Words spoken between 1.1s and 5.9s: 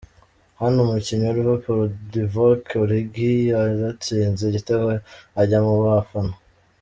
wa Lverpool Divock Origi yaratsinze igitego ajya mu